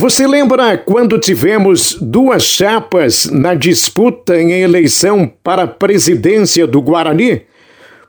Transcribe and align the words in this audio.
Você 0.00 0.28
lembra 0.28 0.78
quando 0.78 1.18
tivemos 1.18 1.98
duas 2.00 2.44
chapas 2.44 3.28
na 3.32 3.56
disputa 3.56 4.40
em 4.40 4.52
eleição 4.52 5.28
para 5.42 5.64
a 5.64 5.66
presidência 5.66 6.68
do 6.68 6.80
Guarani? 6.80 7.42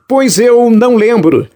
Pois 0.08 0.38
eu 0.38 0.70
não 0.70 0.94
lembro. 0.94 1.48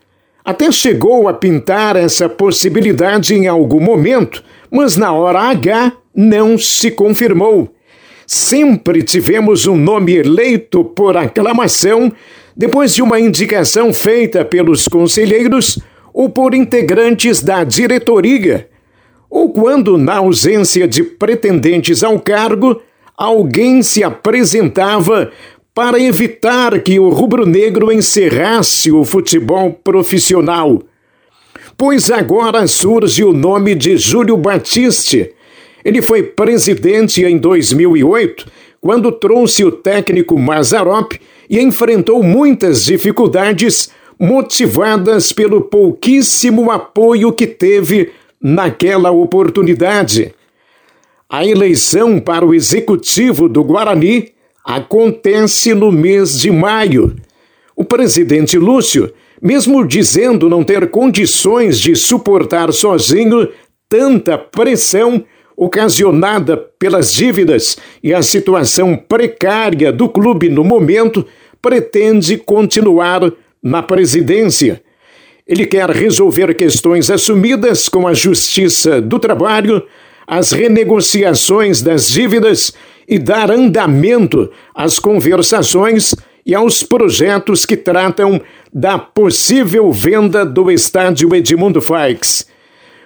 Até 0.44 0.72
chegou 0.72 1.28
a 1.28 1.32
pintar 1.32 1.94
essa 1.94 2.28
possibilidade 2.28 3.32
em 3.32 3.46
algum 3.46 3.78
momento, 3.78 4.42
mas 4.68 4.96
na 4.96 5.12
hora 5.12 5.38
H 5.38 5.92
não 6.12 6.58
se 6.58 6.90
confirmou. 6.90 7.72
Sempre 8.26 9.04
tivemos 9.04 9.68
um 9.68 9.76
nome 9.76 10.16
eleito 10.16 10.82
por 10.82 11.16
aclamação 11.16 12.12
depois 12.56 12.92
de 12.92 13.02
uma 13.02 13.20
indicação 13.20 13.92
feita 13.92 14.44
pelos 14.44 14.88
conselheiros 14.88 15.78
ou 16.12 16.28
por 16.28 16.54
integrantes 16.54 17.40
da 17.40 17.62
diretoria, 17.62 18.68
ou 19.34 19.50
quando, 19.50 19.98
na 19.98 20.18
ausência 20.18 20.86
de 20.86 21.02
pretendentes 21.02 22.04
ao 22.04 22.20
cargo, 22.20 22.80
alguém 23.16 23.82
se 23.82 24.04
apresentava 24.04 25.32
para 25.74 25.98
evitar 25.98 26.78
que 26.78 27.00
o 27.00 27.08
rubro-negro 27.08 27.90
encerrasse 27.90 28.92
o 28.92 29.04
futebol 29.04 29.72
profissional. 29.72 30.80
Pois 31.76 32.12
agora 32.12 32.64
surge 32.68 33.24
o 33.24 33.32
nome 33.32 33.74
de 33.74 33.96
Júlio 33.96 34.36
Batiste. 34.36 35.32
Ele 35.84 36.00
foi 36.00 36.22
presidente 36.22 37.24
em 37.24 37.36
2008, 37.36 38.46
quando 38.80 39.10
trouxe 39.10 39.64
o 39.64 39.72
técnico 39.72 40.38
Mazarop 40.38 41.12
e 41.50 41.60
enfrentou 41.60 42.22
muitas 42.22 42.84
dificuldades 42.84 43.90
motivadas 44.16 45.32
pelo 45.32 45.60
pouquíssimo 45.60 46.70
apoio 46.70 47.32
que 47.32 47.48
teve 47.48 48.12
naquela 48.44 49.10
oportunidade. 49.10 50.34
A 51.30 51.46
eleição 51.46 52.20
para 52.20 52.44
o 52.44 52.52
executivo 52.52 53.48
do 53.48 53.64
Guarani 53.64 54.32
acontece 54.62 55.72
no 55.72 55.90
mês 55.90 56.38
de 56.38 56.50
maio. 56.50 57.16
O 57.74 57.82
presidente 57.82 58.58
Lúcio, 58.58 59.10
mesmo 59.40 59.86
dizendo 59.86 60.50
não 60.50 60.62
ter 60.62 60.90
condições 60.90 61.80
de 61.80 61.96
suportar 61.96 62.70
sozinho 62.70 63.48
tanta 63.88 64.36
pressão 64.36 65.24
ocasionada 65.56 66.56
pelas 66.78 67.14
dívidas 67.14 67.78
e 68.02 68.12
a 68.12 68.20
situação 68.20 68.94
precária 68.94 69.90
do 69.90 70.06
clube 70.06 70.50
no 70.50 70.62
momento, 70.62 71.26
pretende 71.62 72.36
continuar 72.36 73.32
na 73.62 73.82
presidência. 73.82 74.83
Ele 75.46 75.66
quer 75.66 75.90
resolver 75.90 76.54
questões 76.54 77.10
assumidas 77.10 77.86
com 77.86 78.08
a 78.08 78.14
Justiça 78.14 78.98
do 78.98 79.18
Trabalho, 79.18 79.82
as 80.26 80.52
renegociações 80.52 81.82
das 81.82 82.08
dívidas 82.08 82.72
e 83.06 83.18
dar 83.18 83.50
andamento 83.50 84.50
às 84.74 84.98
conversações 84.98 86.14
e 86.46 86.54
aos 86.54 86.82
projetos 86.82 87.66
que 87.66 87.76
tratam 87.76 88.40
da 88.72 88.98
possível 88.98 89.92
venda 89.92 90.46
do 90.46 90.70
estádio 90.70 91.34
Edmundo 91.34 91.82
Faix. 91.82 92.46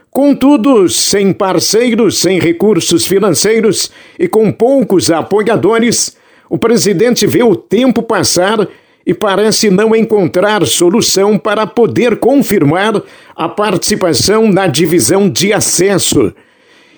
Contudo, 0.08 0.88
sem 0.88 1.32
parceiros, 1.32 2.20
sem 2.20 2.38
recursos 2.38 3.04
financeiros 3.04 3.90
e 4.16 4.28
com 4.28 4.52
poucos 4.52 5.10
apoiadores, 5.10 6.16
o 6.48 6.56
presidente 6.56 7.26
vê 7.26 7.42
o 7.42 7.56
tempo 7.56 8.00
passar 8.00 8.68
e 9.08 9.14
parece 9.14 9.70
não 9.70 9.96
encontrar 9.96 10.66
solução 10.66 11.38
para 11.38 11.66
poder 11.66 12.18
confirmar 12.18 13.02
a 13.34 13.48
participação 13.48 14.52
na 14.52 14.66
divisão 14.66 15.30
de 15.30 15.50
acesso. 15.50 16.30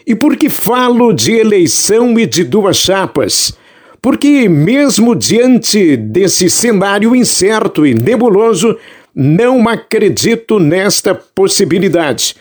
E 0.04 0.16
por 0.16 0.36
que 0.36 0.48
falo 0.48 1.12
de 1.12 1.30
eleição 1.30 2.18
e 2.18 2.26
de 2.26 2.42
duas 2.42 2.78
chapas? 2.78 3.56
Porque, 4.02 4.48
mesmo 4.48 5.14
diante 5.14 5.96
desse 5.96 6.50
cenário 6.50 7.14
incerto 7.14 7.86
e 7.86 7.94
nebuloso, 7.94 8.76
não 9.14 9.68
acredito 9.68 10.58
nesta 10.58 11.14
possibilidade. 11.14 12.34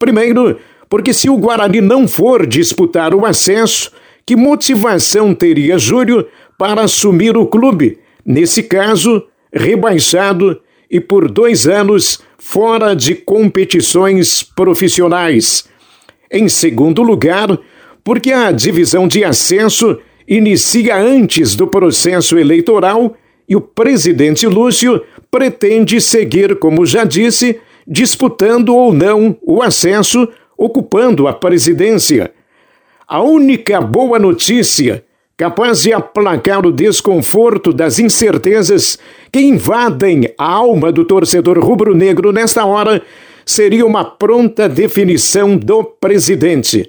Primeiro, 0.00 0.58
porque 0.88 1.12
se 1.12 1.30
o 1.30 1.36
Guarani 1.36 1.80
não 1.80 2.08
for 2.08 2.44
disputar 2.44 3.14
o 3.14 3.24
acesso, 3.24 3.92
que 4.26 4.34
motivação 4.34 5.32
teria 5.32 5.78
Júlio 5.78 6.26
para 6.58 6.82
assumir 6.82 7.36
o 7.36 7.46
clube? 7.46 8.01
Nesse 8.24 8.62
caso, 8.62 9.26
rebaixado 9.52 10.60
e 10.90 11.00
por 11.00 11.30
dois 11.30 11.66
anos 11.66 12.20
fora 12.38 12.94
de 12.94 13.14
competições 13.14 14.42
profissionais. 14.42 15.64
Em 16.30 16.48
segundo 16.48 17.02
lugar, 17.02 17.58
porque 18.04 18.32
a 18.32 18.50
divisão 18.52 19.06
de 19.06 19.24
acesso 19.24 19.98
inicia 20.26 20.96
antes 20.96 21.54
do 21.54 21.66
processo 21.66 22.38
eleitoral 22.38 23.16
e 23.48 23.56
o 23.56 23.60
presidente 23.60 24.46
Lúcio 24.46 25.02
pretende 25.30 26.00
seguir, 26.00 26.56
como 26.58 26.86
já 26.86 27.04
disse, 27.04 27.60
disputando 27.86 28.74
ou 28.74 28.92
não 28.92 29.36
o 29.42 29.62
acesso, 29.62 30.28
ocupando 30.56 31.26
a 31.26 31.32
presidência. 31.32 32.32
A 33.06 33.20
única 33.20 33.80
boa 33.80 34.18
notícia 34.18 35.04
capaz 35.42 35.82
de 35.82 35.92
aplacar 35.92 36.64
o 36.64 36.70
desconforto 36.70 37.72
das 37.72 37.98
incertezas 37.98 38.96
que 39.32 39.40
invadem 39.40 40.32
a 40.38 40.48
alma 40.48 40.92
do 40.92 41.04
torcedor 41.04 41.58
rubro-negro 41.58 42.30
nesta 42.30 42.64
hora 42.64 43.02
seria 43.44 43.84
uma 43.84 44.04
pronta 44.04 44.68
definição 44.68 45.56
do 45.56 45.82
presidente. 45.82 46.88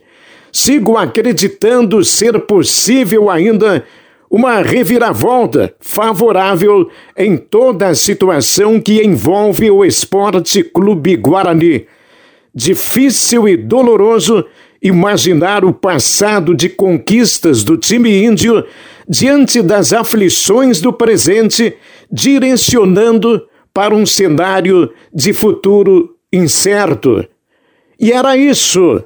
Sigo 0.51 0.97
acreditando 0.97 2.05
ser 2.05 2.41
possível 2.41 3.27
ainda 3.27 3.83
uma 4.29 4.61
reviravolta 4.61 5.73
favorável 5.79 6.91
em 7.17 7.35
toda 7.35 7.87
a 7.87 7.95
situação 7.95 8.79
que 8.79 9.03
envolve 9.03 9.71
o 9.71 9.83
Esporte 9.83 10.63
Clube 10.63 11.15
Guarani. 11.15 11.87
Difícil 12.53 13.47
e 13.47 13.57
doloroso 13.57 14.45
imaginar 14.83 15.63
o 15.63 15.73
passado 15.73 16.53
de 16.53 16.67
conquistas 16.67 17.63
do 17.63 17.77
time 17.77 18.23
índio 18.23 18.65
diante 19.07 19.61
das 19.61 19.93
aflições 19.93 20.81
do 20.81 20.91
presente, 20.91 21.73
direcionando 22.11 23.47
para 23.73 23.95
um 23.95 24.05
cenário 24.05 24.91
de 25.13 25.31
futuro 25.31 26.15
incerto. 26.31 27.25
E 27.97 28.11
era 28.11 28.35
isso 28.35 29.01